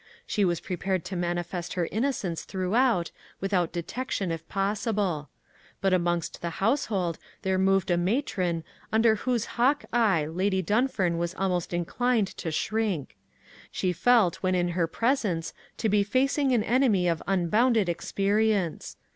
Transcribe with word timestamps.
She 0.25 0.43
was 0.43 0.59
prepared 0.59 1.05
to 1.05 1.15
manifest 1.15 1.73
her 1.73 1.87
innocence 1.91 2.43
throughout, 2.43 3.11
without 3.39 3.71
detection 3.71 4.31
if 4.31 4.49
possible. 4.49 5.29
But 5.79 5.93
amongst 5.93 6.41
the 6.41 6.49
household 6.57 7.19
there 7.43 7.59
moved 7.59 7.91
a 7.91 7.97
matron 7.97 8.63
under 8.91 9.13
whose 9.17 9.45
hawk 9.61 9.85
like 9.93 10.01
eye 10.01 10.25
Lady 10.25 10.63
Dunfern 10.63 11.19
was 11.19 11.35
almost 11.35 11.71
inclined 11.71 12.29
to 12.37 12.49
shrink. 12.49 13.15
She 13.69 13.93
felt 13.93 14.37
when 14.37 14.55
in 14.55 14.69
her 14.69 14.87
presence 14.87 15.53
to 15.77 15.87
be 15.87 16.01
facing 16.03 16.51
an 16.51 16.63
enemy 16.63 17.07
of 17.07 17.21
unbounded 17.27 17.87
experience. 17.87 18.97